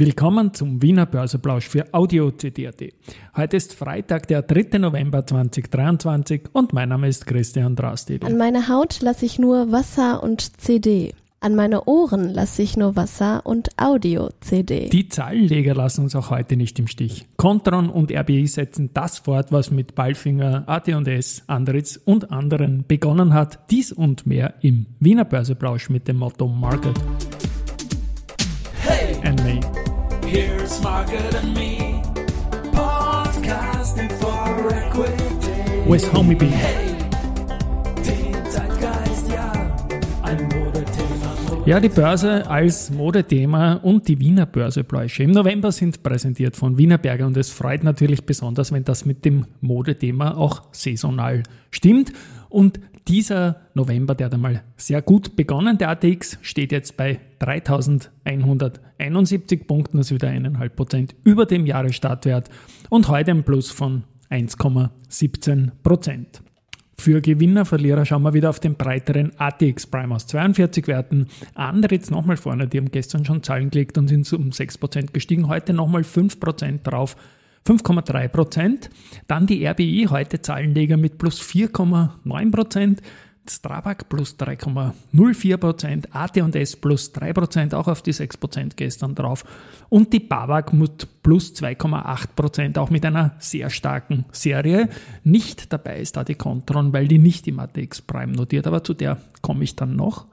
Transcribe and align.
Willkommen 0.00 0.54
zum 0.54 0.80
Wiener 0.80 1.06
Börseplausch 1.06 1.66
für 1.66 1.92
Audio 1.92 2.30
CD.at. 2.30 2.80
Heute 3.36 3.56
ist 3.56 3.74
Freitag, 3.74 4.28
der 4.28 4.42
3. 4.42 4.78
November 4.78 5.26
2023 5.26 6.42
und 6.52 6.72
mein 6.72 6.90
Name 6.90 7.08
ist 7.08 7.26
Christian 7.26 7.74
Drastil. 7.74 8.20
An 8.22 8.38
meine 8.38 8.68
Haut 8.68 9.00
lasse 9.00 9.26
ich 9.26 9.40
nur 9.40 9.72
Wasser 9.72 10.22
und 10.22 10.60
CD. 10.60 11.14
An 11.40 11.56
meine 11.56 11.86
Ohren 11.86 12.32
lasse 12.32 12.62
ich 12.62 12.76
nur 12.76 12.94
Wasser 12.94 13.44
und 13.44 13.70
Audio-CD. 13.76 14.88
Die 14.90 15.08
Zahlenleger 15.08 15.74
lassen 15.74 16.02
uns 16.02 16.14
auch 16.14 16.30
heute 16.30 16.56
nicht 16.56 16.78
im 16.78 16.86
Stich. 16.86 17.26
Contron 17.36 17.90
und 17.90 18.12
RBI 18.12 18.46
setzen 18.46 18.90
das 18.94 19.18
fort, 19.18 19.50
was 19.50 19.72
mit 19.72 19.96
Ballfinger, 19.96 20.62
AT&S, 20.68 21.42
Andritz 21.48 21.98
und 22.04 22.30
anderen 22.30 22.84
begonnen 22.86 23.34
hat. 23.34 23.68
Dies 23.72 23.90
und 23.90 24.28
mehr 24.28 24.54
im 24.60 24.86
Wiener 25.00 25.24
Börseplausch 25.24 25.90
mit 25.90 26.06
dem 26.06 26.18
Motto 26.18 26.46
Market. 26.46 26.94
Here's 30.30 30.82
Margaret 30.82 31.34
and 31.36 31.54
me, 31.54 32.02
podcasting 32.72 34.12
for 34.20 34.68
equity. 34.74 35.88
With 35.88 36.04
Homie 36.12 36.36
B. 36.36 36.44
Hey, 36.44 36.88
ja, 41.64 41.80
die 41.80 41.88
Börse 41.88 42.48
als 42.48 42.90
Modethema 42.90 43.74
und 43.74 44.08
die 44.08 44.18
Wiener 44.20 44.46
Börsepläusche 44.46 45.22
im 45.22 45.32
November 45.32 45.70
sind 45.72 46.02
präsentiert 46.02 46.56
von 46.56 46.78
Wiener 46.78 46.98
Berger 46.98 47.26
und 47.26 47.36
es 47.36 47.50
freut 47.50 47.82
natürlich 47.82 48.24
besonders, 48.24 48.72
wenn 48.72 48.84
das 48.84 49.04
mit 49.04 49.24
dem 49.24 49.46
Modethema 49.60 50.34
auch 50.34 50.62
saisonal 50.72 51.42
stimmt. 51.70 52.12
Und 52.48 52.80
dieser 53.08 53.56
November, 53.74 54.14
der 54.14 54.26
hat 54.26 54.34
einmal 54.34 54.62
sehr 54.76 55.00
gut 55.00 55.34
begonnen. 55.34 55.78
Der 55.78 55.88
ATX 55.88 56.38
steht 56.42 56.72
jetzt 56.72 56.98
bei 56.98 57.20
3171 57.38 59.66
Punkten, 59.66 59.98
ist 59.98 60.12
wieder 60.12 60.28
1,5 60.28 60.68
Prozent 60.68 61.14
über 61.24 61.46
dem 61.46 61.64
Jahresstartwert 61.64 62.50
und 62.90 63.08
heute 63.08 63.30
ein 63.30 63.44
Plus 63.44 63.70
von 63.70 64.04
1,17 64.30 65.70
Prozent. 65.82 66.42
Für 67.00 67.22
Gewinner, 67.22 67.64
Verlierer 67.64 68.04
schauen 68.04 68.24
wir 68.24 68.34
wieder 68.34 68.50
auf 68.50 68.60
den 68.60 68.74
breiteren 68.74 69.32
ATX 69.38 69.86
Prime 69.86 70.14
aus 70.14 70.26
42 70.26 70.86
Werten. 70.88 71.28
Andere 71.54 71.94
jetzt 71.94 72.10
nochmal 72.10 72.36
vorne, 72.36 72.66
die 72.66 72.76
haben 72.76 72.90
gestern 72.90 73.24
schon 73.24 73.42
Zahlen 73.42 73.70
gelegt 73.70 73.96
und 73.96 74.08
sind 74.08 74.30
um 74.32 74.50
6% 74.50 75.12
gestiegen, 75.12 75.48
heute 75.48 75.72
nochmal 75.72 76.02
5% 76.02 76.82
drauf 76.82 77.16
5,3 77.66 78.28
Prozent. 78.28 78.90
Dann 79.26 79.46
die 79.46 79.66
RBI, 79.66 80.08
heute 80.10 80.40
Zahlenleger 80.40 80.96
mit 80.96 81.18
plus 81.18 81.40
4,9 81.40 82.50
Prozent. 82.50 83.02
Strabag 83.50 84.08
plus 84.08 84.36
3,04 84.38 85.56
Prozent, 85.56 86.14
AT&S 86.14 86.76
plus 86.76 87.12
3 87.12 87.32
Prozent, 87.32 87.74
auch 87.74 87.88
auf 87.88 88.02
die 88.02 88.12
6 88.12 88.36
Prozent 88.36 88.76
gestern 88.76 89.14
drauf. 89.14 89.44
Und 89.88 90.12
die 90.12 90.20
BAWAG 90.20 90.72
mit 90.72 91.22
plus 91.22 91.54
2,8 91.54 92.26
Prozent, 92.36 92.78
auch 92.78 92.90
mit 92.90 93.04
einer 93.04 93.34
sehr 93.38 93.70
starken 93.70 94.24
Serie. 94.32 94.88
Nicht 95.24 95.72
dabei 95.72 96.00
ist 96.00 96.16
da 96.16 96.24
die 96.24 96.34
Contron, 96.34 96.92
weil 96.92 97.08
die 97.08 97.18
nicht 97.18 97.48
im 97.48 97.58
ATX 97.58 98.02
Prime 98.02 98.32
notiert, 98.32 98.66
aber 98.66 98.84
zu 98.84 98.94
der 98.94 99.18
komme 99.40 99.64
ich 99.64 99.76
dann 99.76 99.96
noch. 99.96 100.26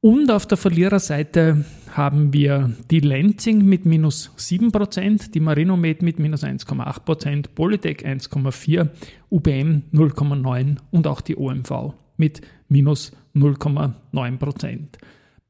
Und 0.00 0.30
auf 0.30 0.46
der 0.46 0.56
Verliererseite 0.56 1.64
haben 1.96 2.32
wir 2.32 2.72
die 2.90 3.00
Lenzing 3.00 3.64
mit 3.64 3.86
minus 3.86 4.30
7%, 4.36 5.30
die 5.30 5.40
Marinomed 5.40 6.02
mit 6.02 6.18
minus 6.18 6.44
1,8%, 6.44 7.46
Polytech 7.54 8.04
1,4%, 8.04 8.90
UBM 9.30 9.82
0,9% 9.92 10.76
und 10.90 11.06
auch 11.06 11.20
die 11.20 11.36
OMV 11.36 11.94
mit 12.16 12.42
minus 12.68 13.12
0,9%. 13.34 14.78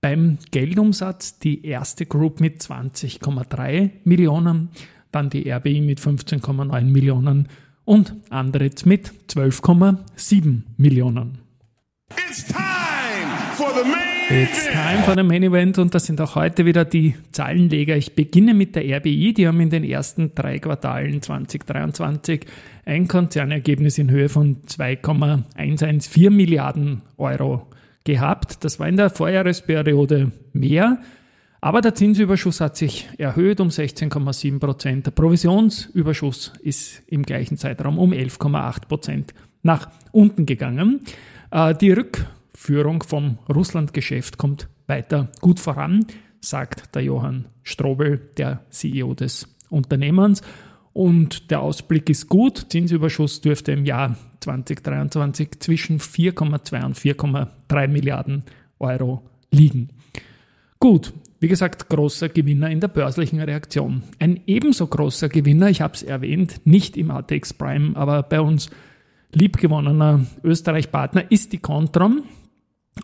Beim 0.01 0.39
Geldumsatz 0.51 1.39
die 1.39 1.65
erste 1.67 2.07
Group 2.07 2.41
mit 2.41 2.61
20,3 2.61 3.91
Millionen, 4.05 4.71
dann 5.11 5.31
die 5.31 5.51
RBI 5.51 5.81
mit 5.81 6.01
15,9 6.01 6.85
Millionen 6.85 7.49
und 7.85 8.15
Andritz 8.31 8.85
mit 8.85 9.11
12,7 9.31 10.63
Millionen. 10.77 11.39
It's 12.11 12.45
time 12.45 12.57
for 13.57 13.73
the 13.75 13.89
main 13.89 14.16
It's 14.29 14.67
time 14.67 15.05
for 15.05 15.15
the 15.15 15.23
main 15.23 15.45
event 15.45 15.79
und 15.79 15.95
das 15.95 16.07
sind 16.07 16.21
auch 16.21 16.35
heute 16.35 16.67
wieder 16.67 16.85
die 16.85 17.15
Zahlenleger. 17.31 17.97
Ich 17.97 18.17
beginne 18.17 18.55
mit 18.55 18.75
der 18.75 18.83
RBI. 18.99 19.33
Die 19.33 19.47
haben 19.47 19.61
in 19.61 19.71
den 19.71 19.85
ersten 19.85 20.35
drei 20.35 20.59
Quartalen 20.59 21.23
2023 21.23 22.45
ein 22.85 23.07
Konzernergebnis 23.07 23.99
in 23.99 24.11
Höhe 24.11 24.29
von 24.29 24.67
2,114 24.67 26.35
Milliarden 26.35 27.03
Euro 27.19 27.69
gehabt. 28.03 28.65
Das 28.65 28.81
war 28.81 28.89
in 28.89 28.97
der 28.97 29.11
Vorjahresperiode 29.11 30.33
mehr. 30.53 30.99
Aber 31.61 31.81
der 31.81 31.95
Zinsüberschuss 31.95 32.61
hat 32.61 32.77
sich 32.77 33.09
erhöht 33.19 33.61
um 33.61 33.69
16,7 33.69 34.59
Prozent. 34.59 35.07
Der 35.07 35.13
Provisionsüberschuss 35.13 36.53
ist 36.65 37.01
im 37.07 37.23
gleichen 37.23 37.59
Zeitraum 37.59 37.97
um 37.97 38.13
11,8 38.13 38.89
Prozent 38.89 39.35
nach 39.63 39.89
unten 40.11 40.47
gegangen. 40.47 41.03
Äh, 41.53 41.77
die 41.77 41.93
Rück 41.93 42.27
Führung 42.57 43.03
vom 43.03 43.39
Russland-Geschäft 43.55 44.39
kommt 44.39 44.69
weiter 44.87 45.31
gut 45.41 45.61
voran, 45.61 46.07
sagt 46.41 46.95
der 46.95 47.03
Johann 47.03 47.47
Strobel, 47.63 48.31
der 48.39 48.65
CEO 48.71 49.15
des 49.15 49.55
Unternehmens. 49.69 50.41
Und 50.93 51.51
der 51.51 51.61
Ausblick 51.61 52.09
ist 52.09 52.29
gut. 52.29 52.67
Zinsüberschuss 52.71 53.43
dürfte 53.43 53.73
im 53.73 53.85
Jahr 53.85 54.17
2023 54.41 55.61
zwischen 55.61 56.01
4,2 56.01 56.85
und 56.85 56.97
4,3 56.97 57.89
Milliarden 57.89 58.45
Euro 58.79 59.23
liegen. 59.51 59.91
Gut, 60.81 61.13
wie 61.41 61.49
gesagt, 61.49 61.91
großer 61.91 62.31
Gewinner 62.31 62.71
in 62.71 62.81
der 62.81 62.89
börslichen 62.89 63.41
Reaktion. 63.41 64.03
Ein 64.19 64.41
ebenso 64.47 64.87
großer 64.87 65.29
Gewinner, 65.29 65.69
ich 65.69 65.83
habe 65.83 65.93
es 65.95 66.03
erwähnt, 66.03 66.63
nicht 66.65 66.97
im 66.97 67.11
ATX 67.11 67.53
Prime, 67.53 67.95
aber 67.95 68.23
bei 68.23 68.41
uns 68.41 68.71
liebgewonnener 69.33 70.25
Österreich-Partner 70.43 71.31
ist 71.31 71.53
die 71.53 71.59
Controm. 71.59 72.23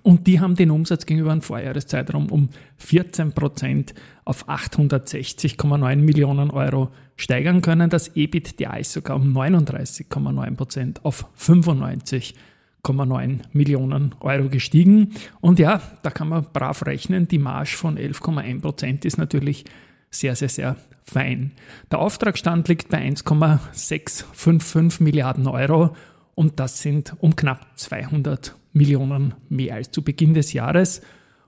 Und 0.03 0.27
die 0.27 0.41
haben 0.41 0.57
den 0.57 0.71
Umsatz 0.71 1.07
gegenüber 1.07 1.33
einem 1.33 1.41
Vorjahreszeitraum 1.43 2.31
um 2.31 2.49
14 2.79 3.33
Prozent 3.33 3.95
auf 4.25 4.49
860,9 4.49 5.97
Millionen 5.97 6.51
Euro 6.51 6.91
steigern 7.17 7.63
können. 7.63 7.89
Das 7.89 8.17
EBITDA 8.17 8.79
ist 8.79 8.93
sogar 8.93 9.17
um 9.17 9.37
39,9 9.37 10.57
Prozent 10.57 11.05
auf 11.05 11.27
95,9 11.39 13.39
Millionen 13.53 14.15
Euro 14.21 14.49
gestiegen. 14.49 15.13
Und 15.41 15.61
ja, 15.61 15.81
da 16.03 16.11
kann 16.11 16.29
man 16.29 16.47
brav 16.53 16.85
rechnen. 16.85 17.29
Die 17.29 17.39
Marge 17.39 17.77
von 17.77 17.97
11,1 17.97 18.61
Prozent 18.61 19.05
ist 19.05 19.19
natürlich 19.19 19.65
sehr, 20.11 20.35
sehr, 20.35 20.49
sehr 20.49 20.77
fein. 21.05 21.53
Der 21.91 22.01
Auftragsstand 22.01 22.69
liegt 22.69 22.89
bei 22.89 22.99
1,655 22.99 25.01
Milliarden 25.01 25.47
Euro 25.47 25.95
und 26.35 26.59
das 26.61 26.83
sind 26.83 27.15
um 27.21 27.37
knapp 27.37 27.67
200 27.77 28.55
Millionen 28.73 29.35
mehr 29.49 29.75
als 29.75 29.91
zu 29.91 30.03
Beginn 30.03 30.35
des 30.35 30.53
Jahres. 30.53 31.03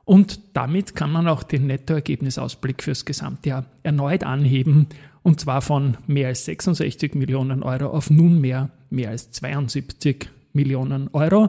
Und 0.04 0.40
damit 0.52 0.94
kann 0.94 1.10
man 1.10 1.28
auch 1.28 1.42
den 1.42 1.66
Nettoergebnisausblick 1.66 2.82
fürs 2.82 3.04
Gesamtjahr 3.04 3.64
erneut 3.82 4.22
anheben, 4.24 4.88
und 5.22 5.40
zwar 5.40 5.62
von 5.62 5.96
mehr 6.06 6.28
als 6.28 6.44
66 6.44 7.14
Millionen 7.14 7.62
Euro 7.62 7.86
auf 7.86 8.10
nunmehr 8.10 8.68
mehr 8.90 9.08
als 9.10 9.30
72 9.30 10.28
Millionen 10.52 11.08
Euro. 11.14 11.48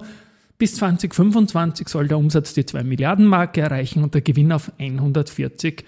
Bis 0.58 0.76
2025 0.76 1.90
soll 1.90 2.08
der 2.08 2.18
Umsatz 2.18 2.54
die 2.54 2.66
2 2.66 2.84
Milliarden 2.84 3.26
Marke 3.26 3.60
erreichen 3.60 4.04
und 4.04 4.14
der 4.14 4.22
Gewinn 4.22 4.54
auf 4.54 4.72
140 4.80 5.84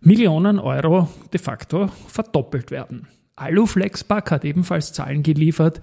Millionen 0.00 0.60
Euro 0.60 1.08
de 1.32 1.40
facto 1.40 1.88
verdoppelt 2.06 2.70
werden. 2.70 3.08
Aluflexpack 3.34 4.30
hat 4.30 4.44
ebenfalls 4.44 4.92
Zahlen 4.92 5.24
geliefert, 5.24 5.80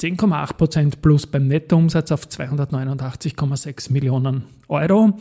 10,8% 0.00 1.00
plus 1.00 1.26
beim 1.26 1.46
Nettoumsatz 1.46 2.10
auf 2.12 2.26
289,6 2.26 3.92
Millionen 3.92 4.44
Euro 4.68 5.18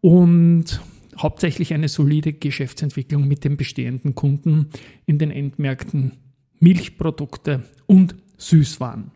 und 0.00 0.80
hauptsächlich 1.16 1.74
eine 1.74 1.88
solide 1.88 2.32
Geschäftsentwicklung 2.32 3.26
mit 3.26 3.44
den 3.44 3.56
bestehenden 3.56 4.14
Kunden 4.14 4.70
in 5.06 5.18
den 5.18 5.30
Endmärkten 5.30 6.12
Milchprodukte 6.60 7.64
und 7.86 8.14
Süßwaren. 8.36 9.10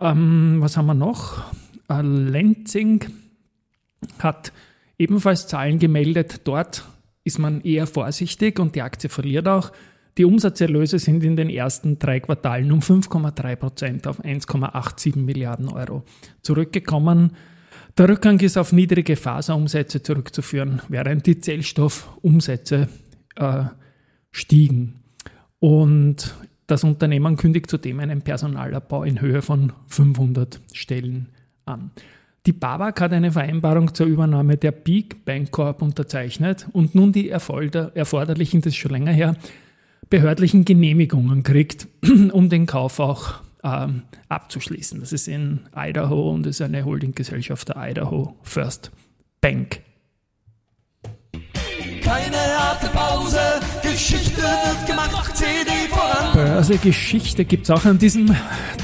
Ähm, 0.00 0.58
was 0.60 0.76
haben 0.76 0.86
wir 0.86 0.94
noch? 0.94 1.52
Äh, 1.88 2.02
Lenzing 2.02 3.04
hat 4.18 4.52
ebenfalls 4.98 5.48
Zahlen 5.48 5.78
gemeldet. 5.78 6.42
Dort 6.44 6.84
ist 7.24 7.38
man 7.38 7.60
eher 7.62 7.86
vorsichtig 7.86 8.58
und 8.58 8.74
die 8.74 8.82
Aktie 8.82 9.10
verliert 9.10 9.48
auch. 9.48 9.72
Die 10.18 10.24
Umsatzerlöse 10.24 10.98
sind 10.98 11.22
in 11.22 11.36
den 11.36 11.48
ersten 11.48 12.00
drei 12.00 12.18
Quartalen 12.18 12.72
um 12.72 12.80
5,3 12.80 13.54
Prozent 13.54 14.06
auf 14.08 14.20
1,87 14.20 15.16
Milliarden 15.16 15.68
Euro 15.68 16.02
zurückgekommen. 16.42 17.36
Der 17.96 18.08
Rückgang 18.08 18.40
ist 18.40 18.58
auf 18.58 18.72
niedrige 18.72 19.14
Faserumsätze 19.14 20.02
zurückzuführen, 20.02 20.82
während 20.88 21.24
die 21.26 21.40
Zellstoffumsätze 21.40 22.88
äh, 23.36 23.64
stiegen. 24.32 24.96
Und 25.60 26.34
das 26.66 26.82
Unternehmen 26.82 27.36
kündigt 27.36 27.70
zudem 27.70 28.00
einen 28.00 28.22
Personalabbau 28.22 29.04
in 29.04 29.20
Höhe 29.20 29.40
von 29.40 29.72
500 29.86 30.60
Stellen 30.72 31.28
an. 31.64 31.92
Die 32.44 32.52
BAWAG 32.52 33.00
hat 33.00 33.12
eine 33.12 33.30
Vereinbarung 33.30 33.94
zur 33.94 34.06
Übernahme 34.06 34.56
der 34.56 34.72
Peak 34.72 35.24
Bank 35.24 35.52
Corp 35.52 35.80
unterzeichnet 35.80 36.66
und 36.72 36.96
nun 36.96 37.12
die 37.12 37.28
erforderlichen, 37.30 38.62
das 38.62 38.72
ist 38.72 38.76
schon 38.76 38.92
länger 38.92 39.12
her, 39.12 39.36
behördlichen 40.10 40.64
Genehmigungen 40.64 41.42
kriegt, 41.42 41.88
um 42.32 42.48
den 42.48 42.66
Kauf 42.66 43.00
auch 43.00 43.34
ähm, 43.64 44.02
abzuschließen. 44.28 45.00
Das 45.00 45.12
ist 45.12 45.28
in 45.28 45.60
Idaho 45.76 46.30
und 46.30 46.46
ist 46.46 46.60
eine 46.60 46.84
Holdinggesellschaft 46.84 47.68
der 47.68 47.76
Idaho 47.90 48.36
First 48.42 48.90
Bank. 49.40 49.80
Keine 52.02 52.36
harte 52.36 52.86
Pause, 52.88 53.38
Geschichte 53.82 54.40
wird 54.40 54.86
gemacht, 54.86 55.36
CD 55.36 55.70
voran. 55.90 56.32
Börsegeschichte 56.32 57.44
gibt 57.44 57.64
es 57.64 57.70
auch 57.70 57.84
an 57.84 57.98
diesem 57.98 58.34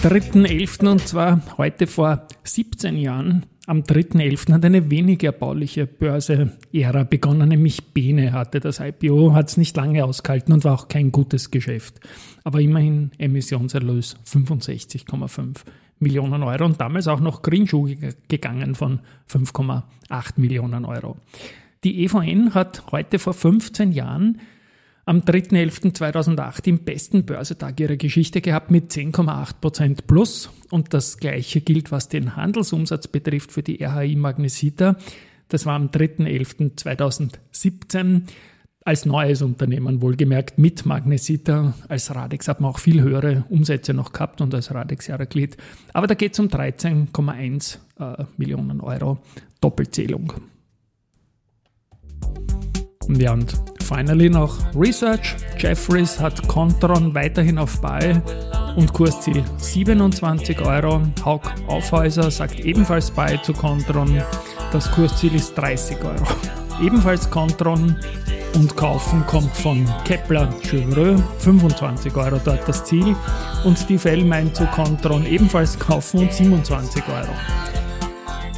3.11. 0.03 0.89
und 0.89 1.09
zwar 1.09 1.41
heute 1.57 1.87
vor 1.87 2.27
17 2.43 2.99
Jahren. 2.99 3.47
Am 3.67 3.81
3.11. 3.81 4.53
hat 4.53 4.65
eine 4.67 4.91
wenig 4.91 5.23
erbauliche 5.23 5.87
Börse-Ära 5.87 7.05
begonnen, 7.05 7.49
nämlich 7.49 7.83
Bene 7.95 8.33
hatte 8.33 8.61
das 8.61 8.79
IPO, 8.79 9.33
hat 9.33 9.49
es 9.49 9.57
nicht 9.57 9.75
lange 9.75 10.05
ausgehalten 10.05 10.53
und 10.53 10.65
war 10.65 10.75
auch 10.75 10.89
kein 10.89 11.11
gutes 11.11 11.51
Geschäft. 11.51 11.99
Aber 12.43 12.61
immerhin 12.61 13.11
Emissionserlös 13.17 14.17
65,5 14.27 15.61
Millionen 15.99 16.43
Euro 16.43 16.67
und 16.67 16.79
damals 16.79 17.09
auch 17.09 17.21
noch 17.21 17.41
Greenschuh 17.41 17.89
gegangen 18.29 18.75
von 18.75 19.01
5,8 19.31 19.83
Millionen 20.37 20.85
Euro. 20.85 21.17
Die 21.85 22.05
EVN 22.05 22.53
hat 22.53 22.93
heute 22.93 23.19
vor 23.19 23.33
15 23.33 23.93
Jahren 23.93 24.41
am 25.07 25.21
3.11.2008 25.21 26.69
im 26.69 26.79
besten 26.79 27.25
Börsetag 27.25 27.79
ihrer 27.81 27.97
Geschichte 27.97 28.41
gehabt 28.41 28.71
mit 28.71 28.91
10,8% 28.91 30.07
plus. 30.07 30.49
Und 30.71 30.95
das 30.95 31.19
gleiche 31.19 31.61
gilt, 31.61 31.93
was 31.93 32.09
den 32.09 32.37
Handelsumsatz 32.37 33.09
betrifft 33.09 33.53
für 33.53 33.63
die 33.63 33.85
RHI 33.85 34.17
Magnesita. 34.17 34.97
Das 35.49 35.67
war 35.67 35.75
am 35.75 35.89
3.11.2017 35.89 38.23
als 38.85 39.07
neues 39.07 39.41
Unternehmen 39.41 40.03
wohlgemerkt 40.03 40.59
mit 40.59 40.85
Magnesita. 40.85 41.73
Als 41.89 42.15
Radex 42.15 42.49
hat 42.49 42.61
man 42.61 42.71
auch 42.71 42.79
viel 42.79 43.01
höhere 43.01 43.45
Umsätze 43.49 43.95
noch 43.95 44.13
gehabt 44.13 44.43
und 44.43 44.55
als 44.55 44.75
Radex 44.75 45.07
Jahreglied. 45.07 45.57
Aber 45.95 46.07
da 46.07 46.15
geht 46.15 46.35
es 46.35 46.39
um 46.39 46.49
13,1 46.49 47.79
äh, 47.99 48.25
Millionen 48.37 48.83
Euro 48.83 49.19
Doppelzählung. 49.61 50.35
Ja, 53.09 53.33
und 53.33 53.55
finally 53.85 54.31
noch 54.31 54.57
Research. 54.75 55.37
Jeffries 55.59 56.19
hat 56.19 56.49
Contron 56.49 57.15
weiterhin 57.15 57.59
auf 57.59 57.81
Buy 57.81 58.21
und 58.77 58.93
Kursziel 58.93 59.45
27 59.59 60.61
Euro. 60.61 61.03
Haug 61.25 61.43
Aufhäuser 61.67 62.31
sagt 62.31 62.61
ebenfalls 62.61 63.11
Buy 63.11 63.41
zu 63.43 63.53
Contron. 63.53 64.23
Das 64.73 64.91
Kursziel 64.91 65.35
ist 65.35 65.55
30 65.55 65.99
Euro. 66.03 66.27
Ebenfalls 66.83 67.31
Contron 67.31 67.97
und 68.55 68.77
kaufen 68.77 69.25
kommt 69.27 69.55
von 69.57 69.87
Kepler 70.05 70.49
Chevreux, 70.63 71.23
25 71.39 72.17
Euro 72.17 72.41
dort 72.45 72.67
das 72.67 72.85
Ziel. 72.85 73.15
Und 73.65 73.79
Steve 73.79 74.11
L 74.11 74.25
meint 74.25 74.57
zu 74.57 74.67
Contron 74.67 75.27
ebenfalls 75.27 75.79
kaufen 75.79 76.21
und 76.21 76.33
27 76.33 77.03
Euro. 77.09 77.74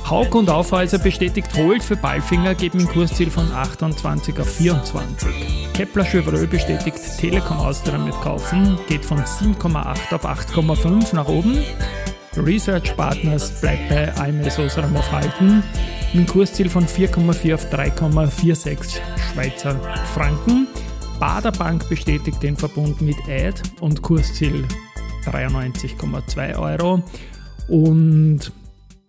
Haug 0.09 0.37
und 0.37 0.49
Aufhäuser 0.49 0.99
bestätigt 0.99 1.49
Holt 1.57 1.83
für 1.83 1.97
Ballfinger, 1.97 2.55
geben 2.55 2.79
ein 2.79 2.87
Kursziel 2.87 3.29
von 3.29 3.51
28 3.51 4.39
auf 4.39 4.49
24. 4.49 5.73
Kepler 5.75 6.05
Chevreux 6.05 6.47
bestätigt 6.47 7.01
Telekom 7.19 7.57
Austria 7.57 7.99
mit 7.99 8.15
Kaufen, 8.21 8.79
geht 8.87 9.05
von 9.05 9.19
7,8 9.19 10.15
auf 10.15 10.25
8,5 10.25 11.13
nach 11.13 11.27
oben. 11.27 11.59
Research 12.37 12.97
Partners 12.97 13.61
bleibt 13.61 13.89
bei 13.89 14.15
AMS 14.17 14.61
Osram 14.61 14.97
auf 14.97 15.11
Halten, 15.11 15.65
mit 16.13 16.15
einem 16.15 16.27
Kursziel 16.27 16.69
von 16.69 16.87
4,4 16.87 17.55
auf 17.55 17.73
3,46 17.73 19.01
Schweizer 19.33 19.75
Franken. 20.15 20.69
Bader 21.19 21.51
Bank 21.51 21.89
bestätigt 21.89 22.41
den 22.45 22.57
Verbund 22.57 23.01
mit 23.01 23.17
Ad 23.29 23.61
und 23.81 24.03
Kursziel 24.03 24.69
93,2 25.25 26.57
Euro. 26.57 27.03
Und 27.67 28.53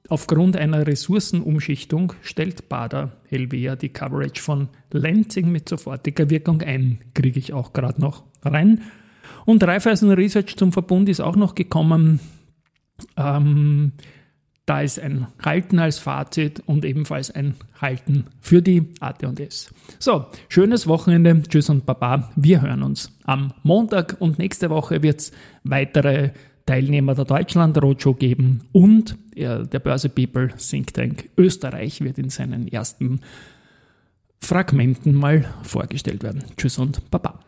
Aufgrund 0.09 0.55
einer 0.55 0.87
Ressourcenumschichtung 0.87 2.13
stellt 2.21 2.69
Bader 2.69 3.11
Helvea 3.27 3.75
die 3.75 3.89
Coverage 3.89 4.41
von 4.41 4.69
Lenzing 4.91 5.51
mit 5.51 5.67
sofortiger 5.67 6.29
Wirkung 6.29 6.61
ein. 6.61 6.99
Kriege 7.13 7.39
ich 7.39 7.53
auch 7.53 7.73
gerade 7.73 7.99
noch 7.99 8.23
rein. 8.43 8.81
Und 9.45 9.63
Raiffeisen 9.63 10.11
Research 10.11 10.55
zum 10.55 10.71
Verbund 10.71 11.09
ist 11.09 11.19
auch 11.19 11.35
noch 11.35 11.55
gekommen. 11.55 12.19
Ähm, 13.17 13.91
da 14.65 14.81
ist 14.81 14.99
ein 14.99 15.27
Halten 15.43 15.79
als 15.79 15.97
Fazit 15.97 16.61
und 16.65 16.83
ebenfalls 16.83 17.31
ein 17.31 17.55
Halten 17.79 18.25
für 18.41 18.61
die 18.61 18.83
AT&S. 18.99 19.73
So, 19.97 20.25
schönes 20.49 20.87
Wochenende. 20.87 21.41
Tschüss 21.43 21.69
und 21.69 21.85
Baba. 21.85 22.31
Wir 22.35 22.61
hören 22.61 22.83
uns 22.83 23.17
am 23.23 23.53
Montag 23.63 24.17
und 24.19 24.39
nächste 24.39 24.69
Woche 24.69 25.03
wird 25.03 25.19
es 25.19 25.31
weitere 25.63 26.31
Teilnehmer 26.67 27.15
der 27.15 27.25
Deutschland 27.25 27.81
Roadshow 27.81 28.13
geben 28.13 28.61
und 28.71 29.17
der 29.35 29.79
Börse 29.79 30.09
People 30.09 30.49
Think 30.57 30.93
Tank 30.93 31.29
Österreich 31.37 32.01
wird 32.01 32.19
in 32.19 32.29
seinen 32.29 32.67
ersten 32.67 33.21
Fragmenten 34.39 35.13
mal 35.13 35.45
vorgestellt 35.63 36.21
werden. 36.21 36.43
Tschüss 36.57 36.77
und 36.77 37.09
Baba. 37.09 37.39